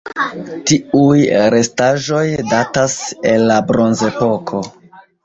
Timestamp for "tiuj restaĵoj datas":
0.69-2.97